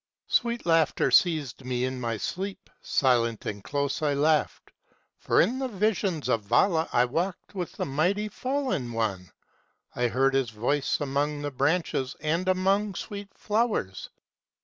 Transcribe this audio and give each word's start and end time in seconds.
250 0.29 0.41
Sweet 0.41 0.65
laughter 0.67 1.11
seized 1.11 1.63
me 1.63 1.85
in 1.85 2.01
my 2.01 2.17
sleep, 2.17 2.71
silent 2.81 3.45
and 3.45 3.63
close 3.63 4.01
I 4.01 4.15
laughed, 4.15 4.71
â 4.71 4.93
For 5.19 5.39
in 5.41 5.59
the 5.59 5.67
visions 5.67 6.27
of 6.27 6.41
Vala 6.41 6.89
I 6.91 7.05
walked 7.05 7.53
with 7.53 7.73
the 7.73 7.85
Mighty 7.85 8.27
Fallen 8.27 8.87
Oneâ 8.89 9.29
I 9.95 10.07
heard 10.07 10.33
his 10.33 10.49
voice 10.49 10.99
among 11.01 11.43
the 11.43 11.51
branches 11.51 12.15
and 12.19 12.47
among 12.49 12.95
sweet 12.95 13.29
flowers. 13.35 14.09